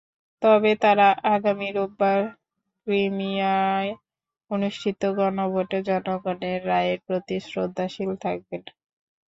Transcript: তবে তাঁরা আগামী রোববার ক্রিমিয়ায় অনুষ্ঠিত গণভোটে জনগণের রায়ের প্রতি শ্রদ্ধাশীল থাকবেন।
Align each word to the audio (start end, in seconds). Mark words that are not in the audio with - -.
তবে 0.41 0.71
তাঁরা 0.83 1.07
আগামী 1.33 1.69
রোববার 1.71 2.19
ক্রিমিয়ায় 2.87 3.91
অনুষ্ঠিত 4.51 5.01
গণভোটে 5.17 5.79
জনগণের 5.89 6.59
রায়ের 6.69 6.99
প্রতি 7.07 7.35
শ্রদ্ধাশীল 7.47 8.11
থাকবেন। 8.23 8.61